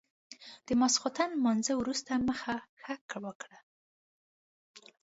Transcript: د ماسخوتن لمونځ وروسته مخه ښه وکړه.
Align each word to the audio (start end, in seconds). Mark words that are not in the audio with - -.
د 0.67 0.69
ماسخوتن 0.79 1.29
لمونځ 1.33 1.65
وروسته 1.73 2.11
مخه 2.27 2.55
ښه 2.83 2.95
وکړه. 3.25 3.59